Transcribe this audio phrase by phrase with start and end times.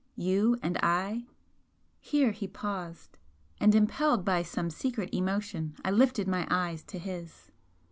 [0.17, 1.27] You and I"
[1.99, 3.19] here he paused,
[3.59, 7.51] and impelled by some secret emotion I lifted my eyes to his.